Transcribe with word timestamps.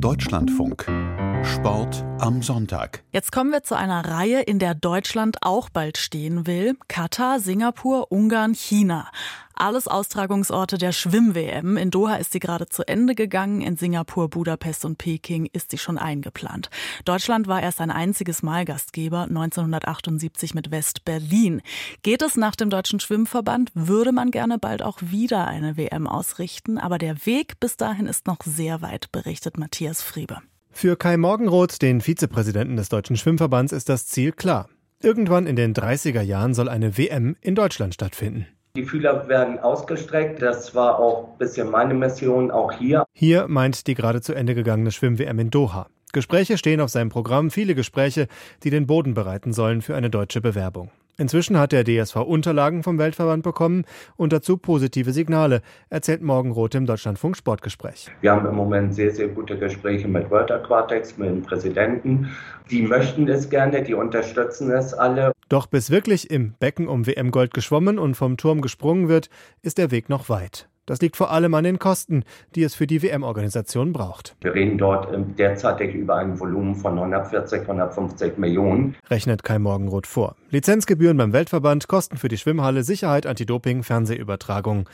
Deutschlandfunk. 0.00 0.86
Sport 1.44 2.04
am 2.18 2.42
Sonntag. 2.42 3.02
Jetzt 3.12 3.32
kommen 3.32 3.50
wir 3.52 3.62
zu 3.62 3.76
einer 3.76 4.04
Reihe, 4.04 4.42
in 4.42 4.58
der 4.58 4.74
Deutschland 4.74 5.38
auch 5.42 5.68
bald 5.70 5.98
stehen 5.98 6.46
will. 6.46 6.76
Katar, 6.88 7.40
Singapur, 7.40 8.10
Ungarn, 8.10 8.54
China. 8.54 9.10
Alles 9.54 9.88
Austragungsorte 9.88 10.78
der 10.78 10.92
Schwimm-WM. 10.92 11.76
In 11.76 11.90
Doha 11.90 12.16
ist 12.16 12.32
sie 12.32 12.38
gerade 12.38 12.68
zu 12.68 12.86
Ende 12.86 13.14
gegangen. 13.14 13.60
In 13.60 13.76
Singapur, 13.76 14.30
Budapest 14.30 14.84
und 14.84 14.98
Peking 14.98 15.48
ist 15.52 15.70
sie 15.70 15.78
schon 15.78 15.98
eingeplant. 15.98 16.70
Deutschland 17.04 17.48
war 17.48 17.60
erst 17.60 17.80
ein 17.80 17.90
einziges 17.90 18.42
Mal 18.42 18.64
Gastgeber, 18.64 19.22
1978 19.22 20.54
mit 20.54 20.70
West-Berlin. 20.70 21.62
Geht 22.02 22.22
es 22.22 22.36
nach 22.36 22.54
dem 22.54 22.70
Deutschen 22.70 23.00
Schwimmverband, 23.00 23.70
würde 23.74 24.12
man 24.12 24.30
gerne 24.30 24.58
bald 24.58 24.82
auch 24.82 24.98
wieder 25.00 25.46
eine 25.46 25.76
WM 25.76 26.06
ausrichten. 26.06 26.78
Aber 26.78 26.98
der 26.98 27.26
Weg 27.26 27.58
bis 27.58 27.76
dahin 27.76 28.06
ist 28.06 28.26
noch 28.26 28.38
sehr 28.44 28.80
weit, 28.82 29.10
berichtet 29.12 29.58
Matthias 29.58 30.02
Friebe. 30.02 30.40
Für 30.80 30.94
Kai 30.94 31.16
Morgenroth, 31.16 31.82
den 31.82 32.00
Vizepräsidenten 32.00 32.76
des 32.76 32.88
Deutschen 32.88 33.16
Schwimmverbands, 33.16 33.72
ist 33.72 33.88
das 33.88 34.06
Ziel 34.06 34.30
klar. 34.30 34.68
Irgendwann 35.02 35.48
in 35.48 35.56
den 35.56 35.74
30er 35.74 36.20
Jahren 36.20 36.54
soll 36.54 36.68
eine 36.68 36.96
WM 36.96 37.34
in 37.40 37.56
Deutschland 37.56 37.94
stattfinden. 37.94 38.46
Die 38.76 38.84
Fühler 38.84 39.26
werden 39.26 39.58
ausgestreckt. 39.58 40.40
Das 40.40 40.76
war 40.76 41.00
auch 41.00 41.32
ein 41.32 41.38
bisschen 41.38 41.68
meine 41.68 41.94
Mission, 41.94 42.52
auch 42.52 42.70
hier. 42.70 43.04
Hier 43.12 43.48
meint 43.48 43.88
die 43.88 43.94
gerade 43.94 44.20
zu 44.20 44.34
Ende 44.34 44.54
gegangene 44.54 44.92
Schwimm-WM 44.92 45.40
in 45.40 45.50
Doha. 45.50 45.88
Gespräche 46.12 46.56
stehen 46.56 46.80
auf 46.80 46.90
seinem 46.90 47.08
Programm, 47.08 47.50
viele 47.50 47.74
Gespräche, 47.74 48.28
die 48.62 48.70
den 48.70 48.86
Boden 48.86 49.14
bereiten 49.14 49.52
sollen 49.52 49.82
für 49.82 49.96
eine 49.96 50.10
deutsche 50.10 50.40
Bewerbung. 50.40 50.92
Inzwischen 51.20 51.58
hat 51.58 51.72
der 51.72 51.82
DSV 51.82 52.14
Unterlagen 52.14 52.84
vom 52.84 52.96
Weltverband 52.96 53.42
bekommen 53.42 53.84
und 54.16 54.32
dazu 54.32 54.56
positive 54.56 55.10
Signale, 55.10 55.62
erzählt 55.90 56.22
Morgenroth 56.22 56.76
im 56.76 56.86
Deutschlandfunk 56.86 57.36
Sportgespräch. 57.36 58.06
Wir 58.20 58.30
haben 58.30 58.46
im 58.46 58.54
Moment 58.54 58.94
sehr, 58.94 59.10
sehr 59.10 59.26
gute 59.26 59.58
Gespräche 59.58 60.06
mit 60.06 60.30
World 60.30 60.52
Aquatics, 60.52 61.18
mit 61.18 61.28
dem 61.28 61.42
Präsidenten. 61.42 62.30
Die 62.70 62.82
möchten 62.82 63.26
es 63.28 63.50
gerne, 63.50 63.82
die 63.82 63.94
unterstützen 63.94 64.70
es 64.70 64.94
alle. 64.94 65.32
Doch 65.48 65.66
bis 65.66 65.90
wirklich 65.90 66.30
im 66.30 66.54
Becken 66.60 66.86
um 66.86 67.04
WM-Gold 67.04 67.52
geschwommen 67.52 67.98
und 67.98 68.14
vom 68.14 68.36
Turm 68.36 68.60
gesprungen 68.60 69.08
wird, 69.08 69.28
ist 69.60 69.78
der 69.78 69.90
Weg 69.90 70.08
noch 70.08 70.28
weit. 70.28 70.68
Das 70.88 71.02
liegt 71.02 71.16
vor 71.16 71.30
allem 71.30 71.52
an 71.52 71.64
den 71.64 71.78
Kosten, 71.78 72.24
die 72.54 72.62
es 72.62 72.74
für 72.74 72.86
die 72.86 73.02
WM-Organisation 73.02 73.92
braucht. 73.92 74.36
Wir 74.40 74.54
reden 74.54 74.78
dort 74.78 75.14
derzeitig 75.38 75.94
über 75.94 76.16
ein 76.16 76.40
Volumen 76.40 76.74
von 76.74 76.94
140, 76.94 77.60
150 77.60 78.38
Millionen. 78.38 78.96
Rechnet 79.10 79.42
Kai 79.42 79.58
Morgenroth 79.58 80.06
vor. 80.06 80.34
Lizenzgebühren 80.48 81.18
beim 81.18 81.34
Weltverband, 81.34 81.88
Kosten 81.88 82.16
für 82.16 82.28
die 82.28 82.38
Schwimmhalle, 82.38 82.84
Sicherheit, 82.84 83.26
Anti-Doping, 83.26 83.82
Fernsehübertragung. 83.82 84.88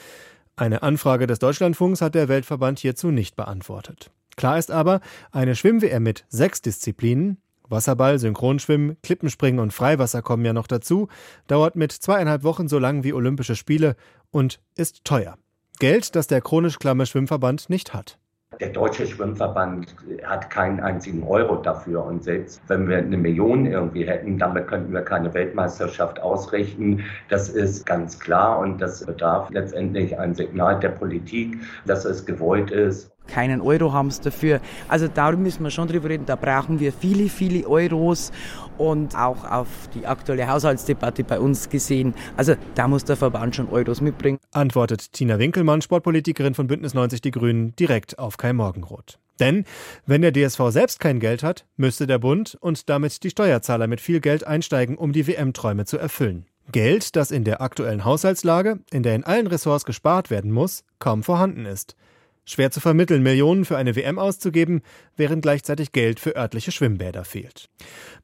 Eine 0.56 0.82
Anfrage 0.82 1.28
des 1.28 1.38
Deutschlandfunks 1.38 2.00
hat 2.00 2.16
der 2.16 2.26
Weltverband 2.26 2.80
hierzu 2.80 3.12
nicht 3.12 3.36
beantwortet. 3.36 4.10
Klar 4.36 4.58
ist 4.58 4.72
aber, 4.72 5.00
eine 5.30 5.54
Schwimm-WM 5.54 6.02
mit 6.02 6.24
sechs 6.28 6.60
Disziplinen, 6.60 7.38
Wasserball, 7.68 8.18
Synchronschwimmen, 8.18 8.96
Klippenspringen 9.02 9.60
und 9.60 9.72
Freiwasser 9.72 10.22
kommen 10.22 10.44
ja 10.44 10.52
noch 10.52 10.66
dazu, 10.66 11.06
dauert 11.46 11.76
mit 11.76 11.92
zweieinhalb 11.92 12.42
Wochen 12.42 12.66
so 12.66 12.80
lang 12.80 13.04
wie 13.04 13.12
Olympische 13.12 13.54
Spiele 13.54 13.94
und 14.32 14.60
ist 14.74 15.04
teuer. 15.04 15.38
Geld, 15.80 16.14
das 16.14 16.28
der 16.28 16.40
chronisch 16.40 16.78
klamme 16.78 17.04
Schwimmverband 17.04 17.68
nicht 17.68 17.94
hat. 17.94 18.18
Der 18.60 18.68
Deutsche 18.68 19.06
Schwimmverband 19.06 19.96
hat 20.22 20.48
keinen 20.48 20.78
einzigen 20.78 21.24
Euro 21.24 21.56
dafür. 21.56 22.04
Und 22.04 22.22
selbst 22.22 22.62
wenn 22.68 22.88
wir 22.88 22.98
eine 22.98 23.16
Million 23.16 23.66
irgendwie 23.66 24.06
hätten, 24.06 24.38
damit 24.38 24.68
könnten 24.68 24.92
wir 24.92 25.02
keine 25.02 25.34
Weltmeisterschaft 25.34 26.20
ausrichten. 26.20 27.04
Das 27.28 27.48
ist 27.48 27.84
ganz 27.84 28.20
klar 28.20 28.60
und 28.60 28.80
das 28.80 29.04
bedarf 29.04 29.50
letztendlich 29.50 30.16
ein 30.16 30.34
Signal 30.34 30.78
der 30.78 30.90
Politik, 30.90 31.58
dass 31.86 32.04
es 32.04 32.24
gewollt 32.24 32.70
ist 32.70 33.10
keinen 33.26 33.60
Euro 33.60 33.92
haben 33.92 34.10
sie 34.10 34.22
dafür. 34.22 34.60
Also 34.88 35.08
darum 35.08 35.42
müssen 35.42 35.62
wir 35.62 35.70
schon 35.70 35.88
drüber 35.88 36.08
reden. 36.08 36.26
Da 36.26 36.36
brauchen 36.36 36.80
wir 36.80 36.92
viele, 36.92 37.28
viele 37.28 37.66
Euros 37.66 38.32
und 38.78 39.16
auch 39.16 39.44
auf 39.50 39.68
die 39.94 40.06
aktuelle 40.06 40.48
Haushaltsdebatte 40.48 41.24
bei 41.24 41.40
uns 41.40 41.68
gesehen. 41.68 42.14
Also 42.36 42.54
da 42.74 42.88
muss 42.88 43.04
der 43.04 43.16
Verband 43.16 43.56
schon 43.56 43.68
Euros 43.68 44.00
mitbringen. 44.00 44.38
Antwortet 44.52 45.12
Tina 45.12 45.38
Winkelmann, 45.38 45.82
Sportpolitikerin 45.82 46.54
von 46.54 46.66
Bündnis 46.66 46.94
90 46.94 47.20
Die 47.20 47.30
Grünen, 47.30 47.74
direkt 47.76 48.18
auf 48.18 48.36
Kai 48.36 48.52
Morgenroth. 48.52 49.18
Denn 49.40 49.64
wenn 50.06 50.22
der 50.22 50.32
DSV 50.32 50.60
selbst 50.68 51.00
kein 51.00 51.18
Geld 51.18 51.42
hat, 51.42 51.66
müsste 51.76 52.06
der 52.06 52.18
Bund 52.18 52.56
und 52.60 52.88
damit 52.88 53.24
die 53.24 53.30
Steuerzahler 53.30 53.86
mit 53.88 54.00
viel 54.00 54.20
Geld 54.20 54.46
einsteigen, 54.46 54.96
um 54.96 55.12
die 55.12 55.26
WM-Träume 55.26 55.86
zu 55.86 55.98
erfüllen. 55.98 56.46
Geld, 56.72 57.16
das 57.16 57.30
in 57.30 57.44
der 57.44 57.60
aktuellen 57.60 58.04
Haushaltslage, 58.04 58.78
in 58.90 59.02
der 59.02 59.14
in 59.14 59.24
allen 59.24 59.46
Ressorts 59.46 59.84
gespart 59.84 60.30
werden 60.30 60.50
muss, 60.50 60.84
kaum 60.98 61.22
vorhanden 61.22 61.66
ist. 61.66 61.96
Schwer 62.44 62.70
zu 62.70 62.80
vermitteln, 62.80 63.22
Millionen 63.22 63.64
für 63.64 63.76
eine 63.76 63.96
WM 63.96 64.18
auszugeben, 64.18 64.82
während 65.16 65.42
gleichzeitig 65.42 65.92
Geld 65.92 66.20
für 66.20 66.36
örtliche 66.36 66.72
Schwimmbäder 66.72 67.24
fehlt. 67.24 67.70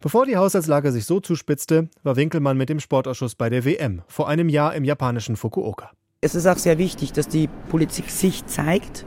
Bevor 0.01 0.27
die 0.27 0.37
Haushaltslage 0.37 0.93
sich 0.93 1.07
so 1.07 1.21
zuspitzte, 1.21 1.89
war 2.03 2.17
Winkelmann 2.17 2.59
mit 2.59 2.69
dem 2.69 2.81
Sportausschuss 2.81 3.35
bei 3.35 3.49
der 3.49 3.65
WM 3.65 4.03
vor 4.09 4.29
einem 4.29 4.49
Jahr 4.49 4.75
im 4.75 4.85
japanischen 4.85 5.37
Fukuoka. 5.37 5.91
Es 6.23 6.35
ist 6.35 6.47
auch 6.47 6.59
sehr 6.59 6.77
wichtig, 6.77 7.15
dass 7.15 7.29
die 7.29 7.49
Politik 7.71 8.11
sich 8.11 8.45
zeigt, 8.45 9.07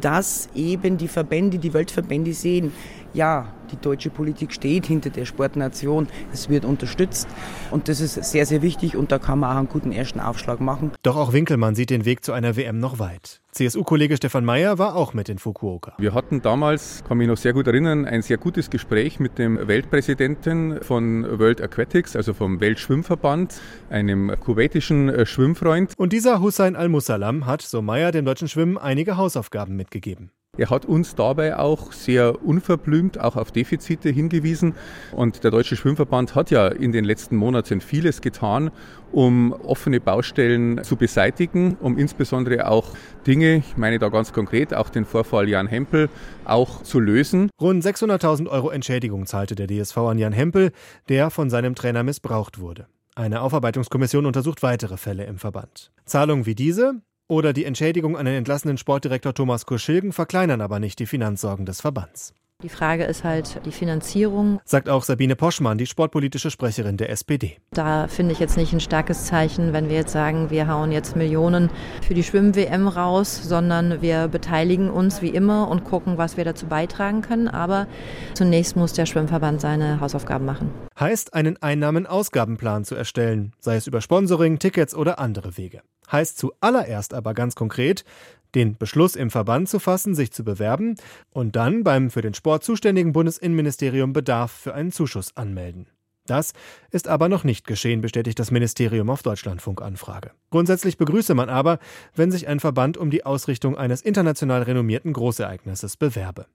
dass 0.00 0.48
eben 0.54 0.96
die 0.96 1.08
Verbände, 1.08 1.58
die 1.58 1.74
Weltverbände 1.74 2.32
sehen, 2.32 2.72
ja, 3.14 3.46
die 3.70 3.76
deutsche 3.76 4.10
Politik 4.10 4.52
steht 4.52 4.86
hinter 4.86 5.10
der 5.10 5.24
Sportnation, 5.24 6.08
es 6.32 6.48
wird 6.48 6.64
unterstützt 6.64 7.28
und 7.70 7.88
das 7.88 8.00
ist 8.00 8.14
sehr, 8.24 8.46
sehr 8.46 8.62
wichtig 8.62 8.96
und 8.96 9.10
da 9.10 9.18
kann 9.18 9.38
man 9.38 9.52
auch 9.52 9.58
einen 9.58 9.68
guten 9.68 9.92
ersten 9.92 10.20
Aufschlag 10.20 10.60
machen. 10.60 10.92
Doch 11.02 11.16
auch 11.16 11.32
Winkelmann 11.32 11.74
sieht 11.74 11.90
den 11.90 12.04
Weg 12.04 12.24
zu 12.24 12.32
einer 12.32 12.56
WM 12.56 12.78
noch 12.78 12.98
weit. 12.98 13.40
CSU-Kollege 13.52 14.16
Stefan 14.16 14.44
Mayer 14.44 14.78
war 14.78 14.96
auch 14.96 15.14
mit 15.14 15.28
in 15.28 15.38
Fukuoka. 15.38 15.94
Wir 15.98 16.12
hatten 16.12 16.42
damals, 16.42 17.04
kann 17.06 17.18
mich 17.18 17.28
noch 17.28 17.36
sehr 17.36 17.52
gut 17.52 17.68
erinnern, 17.68 18.04
ein 18.04 18.20
sehr 18.20 18.36
gutes 18.36 18.68
Gespräch 18.68 19.20
mit 19.20 19.38
dem 19.38 19.68
Weltpräsidenten 19.68 20.82
von 20.82 21.38
World 21.38 21.62
Aquatics, 21.62 22.16
also 22.16 22.34
vom 22.34 22.60
Weltschwimmverband, 22.60 23.54
einem 23.90 24.34
kuwaitischen 24.40 25.08
äh, 25.08 25.24
Schwimmfreund. 25.24 25.92
Und 25.96 26.12
dieser 26.12 26.40
Hussein 26.40 26.74
al-Musalam 26.74 27.46
hat, 27.46 27.62
so 27.62 27.80
Mayer, 27.80 28.10
dem 28.10 28.24
deutschen 28.24 28.48
Schwimmen 28.48 28.76
einige 28.76 29.16
Hausaufgaben 29.16 29.76
mitgegeben. 29.76 30.32
Er 30.56 30.70
hat 30.70 30.84
uns 30.84 31.14
dabei 31.14 31.56
auch 31.56 31.92
sehr 31.92 32.44
unverblümt 32.44 33.18
auch 33.18 33.36
auf 33.36 33.50
Defizite 33.50 34.10
hingewiesen. 34.10 34.74
Und 35.12 35.42
der 35.42 35.50
Deutsche 35.50 35.76
Schwimmverband 35.76 36.34
hat 36.34 36.50
ja 36.50 36.68
in 36.68 36.92
den 36.92 37.04
letzten 37.04 37.36
Monaten 37.36 37.80
vieles 37.80 38.20
getan, 38.20 38.70
um 39.10 39.52
offene 39.52 40.00
Baustellen 40.00 40.82
zu 40.84 40.96
beseitigen, 40.96 41.76
um 41.80 41.98
insbesondere 41.98 42.68
auch 42.68 42.90
Dinge, 43.26 43.56
ich 43.56 43.76
meine 43.76 43.98
da 43.98 44.08
ganz 44.08 44.32
konkret 44.32 44.74
auch 44.74 44.90
den 44.90 45.04
Vorfall 45.04 45.48
Jan 45.48 45.66
Hempel, 45.66 46.08
auch 46.44 46.82
zu 46.82 47.00
lösen. 47.00 47.50
Rund 47.60 47.84
600.000 47.84 48.48
Euro 48.48 48.70
Entschädigung 48.70 49.26
zahlte 49.26 49.54
der 49.54 49.66
DSV 49.66 49.96
an 49.98 50.18
Jan 50.18 50.32
Hempel, 50.32 50.70
der 51.08 51.30
von 51.30 51.50
seinem 51.50 51.74
Trainer 51.74 52.02
missbraucht 52.02 52.60
wurde. 52.60 52.86
Eine 53.16 53.42
Aufarbeitungskommission 53.42 54.26
untersucht 54.26 54.62
weitere 54.62 54.96
Fälle 54.96 55.24
im 55.24 55.38
Verband. 55.38 55.92
Zahlungen 56.04 56.46
wie 56.46 56.56
diese 56.56 57.00
oder 57.28 57.52
die 57.52 57.64
Entschädigung 57.64 58.16
an 58.16 58.26
den 58.26 58.34
entlassenen 58.34 58.78
Sportdirektor 58.78 59.34
Thomas 59.34 59.66
Kurschilgen 59.66 60.12
verkleinern 60.12 60.60
aber 60.60 60.80
nicht 60.80 60.98
die 60.98 61.06
Finanzsorgen 61.06 61.66
des 61.66 61.80
Verbands. 61.80 62.34
Die 62.64 62.70
Frage 62.70 63.04
ist 63.04 63.24
halt 63.24 63.60
die 63.66 63.72
Finanzierung. 63.72 64.58
Sagt 64.64 64.88
auch 64.88 65.02
Sabine 65.02 65.36
Poschmann, 65.36 65.76
die 65.76 65.84
sportpolitische 65.84 66.50
Sprecherin 66.50 66.96
der 66.96 67.10
SPD. 67.10 67.58
Da 67.72 68.08
finde 68.08 68.32
ich 68.32 68.38
jetzt 68.38 68.56
nicht 68.56 68.72
ein 68.72 68.80
starkes 68.80 69.26
Zeichen, 69.26 69.74
wenn 69.74 69.90
wir 69.90 69.96
jetzt 69.96 70.12
sagen, 70.12 70.48
wir 70.48 70.66
hauen 70.66 70.90
jetzt 70.90 71.14
Millionen 71.14 71.68
für 72.00 72.14
die 72.14 72.22
Schwimm-WM 72.22 72.88
raus, 72.88 73.38
sondern 73.46 74.00
wir 74.00 74.28
beteiligen 74.28 74.88
uns 74.88 75.20
wie 75.20 75.28
immer 75.28 75.68
und 75.68 75.84
gucken, 75.84 76.16
was 76.16 76.38
wir 76.38 76.46
dazu 76.46 76.64
beitragen 76.64 77.20
können. 77.20 77.48
Aber 77.48 77.86
zunächst 78.32 78.76
muss 78.76 78.94
der 78.94 79.04
Schwimmverband 79.04 79.60
seine 79.60 80.00
Hausaufgaben 80.00 80.46
machen. 80.46 80.70
Heißt, 80.98 81.34
einen 81.34 81.60
Einnahmen-Ausgabenplan 81.60 82.86
zu 82.86 82.94
erstellen, 82.94 83.52
sei 83.58 83.76
es 83.76 83.86
über 83.86 84.00
Sponsoring, 84.00 84.58
Tickets 84.58 84.94
oder 84.94 85.18
andere 85.18 85.58
Wege. 85.58 85.82
Heißt 86.10 86.38
zuallererst 86.38 87.12
aber 87.12 87.34
ganz 87.34 87.56
konkret, 87.56 88.06
den 88.54 88.76
Beschluss 88.76 89.16
im 89.16 89.30
Verband 89.30 89.68
zu 89.68 89.78
fassen, 89.78 90.14
sich 90.14 90.32
zu 90.32 90.44
bewerben 90.44 90.96
und 91.30 91.56
dann 91.56 91.84
beim 91.84 92.10
für 92.10 92.22
den 92.22 92.34
Sport 92.34 92.64
zuständigen 92.64 93.12
Bundesinnenministerium 93.12 94.12
Bedarf 94.12 94.52
für 94.52 94.74
einen 94.74 94.92
Zuschuss 94.92 95.36
anmelden. 95.36 95.86
Das 96.26 96.54
ist 96.90 97.06
aber 97.06 97.28
noch 97.28 97.44
nicht 97.44 97.66
geschehen, 97.66 98.00
bestätigt 98.00 98.38
das 98.38 98.50
Ministerium 98.50 99.10
auf 99.10 99.22
Deutschlandfunk-Anfrage. 99.22 100.30
Grundsätzlich 100.50 100.96
begrüße 100.96 101.34
man 101.34 101.50
aber, 101.50 101.78
wenn 102.14 102.30
sich 102.30 102.48
ein 102.48 102.60
Verband 102.60 102.96
um 102.96 103.10
die 103.10 103.26
Ausrichtung 103.26 103.76
eines 103.76 104.00
international 104.00 104.62
renommierten 104.62 105.12
Großereignisses 105.12 105.98
bewerbe. 105.98 106.46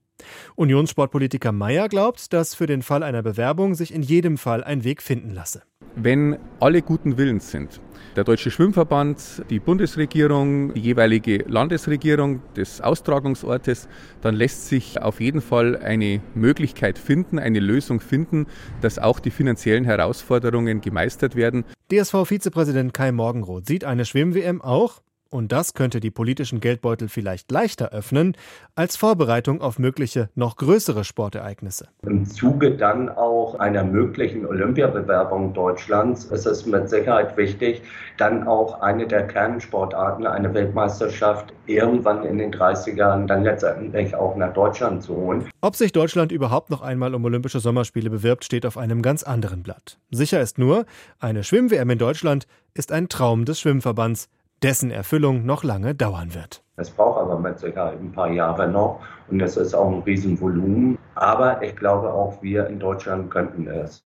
Unionssportpolitiker 0.56 1.51
Meyer 1.51 1.88
glaubt, 1.88 2.33
dass 2.33 2.56
für 2.56 2.65
den 2.65 2.81
Fall 2.81 3.03
einer 3.03 3.21
Bewerbung 3.21 3.75
sich 3.75 3.94
in 3.94 4.01
jedem 4.01 4.39
Fall 4.39 4.63
ein 4.63 4.83
Weg 4.83 5.03
finden 5.03 5.29
lasse. 5.29 5.62
Wenn 5.95 6.38
alle 6.59 6.81
guten 6.81 7.18
Willens 7.18 7.51
sind, 7.51 7.81
der 8.15 8.24
Deutsche 8.24 8.51
Schwimmverband, 8.51 9.44
die 9.50 9.59
Bundesregierung, 9.59 10.74
die 10.74 10.81
jeweilige 10.81 11.44
Landesregierung 11.47 12.41
des 12.56 12.81
Austragungsortes, 12.81 13.88
dann 14.21 14.36
lässt 14.36 14.68
sich 14.68 15.01
auf 15.01 15.21
jeden 15.21 15.41
Fall 15.41 15.77
eine 15.77 16.21
Möglichkeit 16.36 16.97
finden, 16.97 17.39
eine 17.39 17.59
Lösung 17.59 18.00
finden, 18.00 18.47
dass 18.81 19.00
auch 19.00 19.19
die 19.19 19.31
finanziellen 19.31 19.83
Herausforderungen 19.83 20.81
gemeistert 20.81 21.36
werden. 21.36 21.65
DSV-Vizepräsident 21.92 22.94
Kai 22.94 23.12
Morgenroth 23.12 23.68
sieht 23.68 23.83
eine 23.83 24.06
Schwimm-WM 24.06 24.62
auch 24.62 25.01
Und 25.31 25.51
das 25.51 25.75
könnte 25.75 25.99
die 25.99 26.09
politischen 26.09 26.59
Geldbeutel 26.59 27.07
vielleicht 27.07 27.51
leichter 27.51 27.91
öffnen 27.91 28.35
als 28.73 28.95
Vorbereitung 28.95 29.61
auf 29.61 29.77
mögliche 29.77 30.29
noch 30.33 30.55
größere 30.55 31.03
Sportereignisse. 31.03 31.87
Im 32.01 32.25
Zuge 32.25 32.75
dann 32.75 33.09
auch 33.09 33.53
einer 33.59 33.83
möglichen 33.83 34.47
Olympiabewerbung 34.47 35.53
Deutschlands 35.53 36.25
ist 36.25 36.47
es 36.47 36.65
mit 36.65 36.89
Sicherheit 36.89 37.37
wichtig, 37.37 37.83
dann 38.17 38.47
auch 38.47 38.81
eine 38.81 39.05
der 39.05 39.27
Kernsportarten, 39.27 40.25
eine 40.25 40.51
Weltmeisterschaft, 40.51 41.53
irgendwann 41.67 42.23
in 42.25 42.39
den 42.39 42.51
30ern 42.51 43.27
dann 43.27 43.43
letztendlich 43.43 44.15
auch 44.15 44.35
nach 44.35 44.53
Deutschland 44.53 45.03
zu 45.03 45.15
holen. 45.15 45.47
Ob 45.61 45.75
sich 45.75 45.91
Deutschland 45.91 46.31
überhaupt 46.31 46.71
noch 46.71 46.81
einmal 46.81 47.13
um 47.13 47.23
Olympische 47.23 47.59
Sommerspiele 47.59 48.09
bewirbt, 48.09 48.45
steht 48.45 48.65
auf 48.65 48.79
einem 48.79 49.03
ganz 49.03 49.21
anderen 49.21 49.61
Blatt. 49.61 49.99
Sicher 50.09 50.41
ist 50.41 50.57
nur, 50.57 50.85
eine 51.19 51.43
Schwimm-WM 51.43 51.91
in 51.91 51.99
Deutschland 51.99 52.47
ist 52.73 52.91
ein 52.91 53.09
Traum 53.09 53.45
des 53.45 53.59
Schwimmverbands 53.59 54.27
dessen 54.63 54.91
Erfüllung 54.91 55.45
noch 55.45 55.63
lange 55.63 55.95
dauern 55.95 56.33
wird. 56.33 56.63
Es 56.75 56.89
braucht 56.89 57.19
aber 57.19 57.38
mit 57.38 57.59
Sicherheit 57.59 58.00
ein 58.00 58.11
paar 58.11 58.31
Jahre 58.31 58.67
noch 58.67 59.01
und 59.29 59.41
es 59.41 59.57
ist 59.57 59.73
auch 59.73 59.91
ein 59.91 60.01
Riesenvolumen. 60.03 60.97
Aber 61.15 61.61
ich 61.61 61.75
glaube 61.75 62.11
auch, 62.11 62.41
wir 62.41 62.67
in 62.67 62.79
Deutschland 62.79 63.29
könnten 63.29 63.67
es. 63.67 64.06